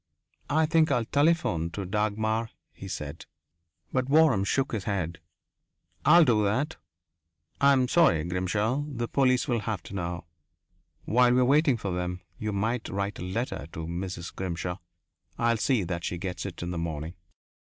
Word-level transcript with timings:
"I 0.49 0.65
think 0.65 0.89
I'll 0.89 1.05
telephone 1.05 1.69
to 1.73 1.85
Dagmar," 1.85 2.49
he 2.73 2.87
said. 2.87 3.27
But 3.93 4.05
Waram 4.09 4.43
shook 4.47 4.71
his 4.71 4.85
head. 4.85 5.19
"I'll 6.05 6.25
do 6.25 6.43
that. 6.43 6.77
I'm 7.59 7.87
sorry, 7.87 8.23
Grimshaw; 8.23 8.83
the 8.87 9.07
police 9.07 9.47
will 9.47 9.59
have 9.59 9.83
to 9.83 9.93
know. 9.93 10.25
While 11.05 11.35
we're 11.35 11.45
waiting 11.45 11.77
for 11.77 11.91
them, 11.91 12.21
you 12.39 12.51
might 12.51 12.89
write 12.89 13.19
a 13.19 13.23
letter 13.23 13.67
to 13.73 13.85
Mrs. 13.85 14.35
Grimshaw. 14.35 14.79
I'll 15.37 15.57
see 15.57 15.83
that 15.83 16.03
she 16.03 16.17
gets 16.17 16.47
it 16.47 16.63
in 16.63 16.71
the 16.71 16.79
morning." 16.79 17.13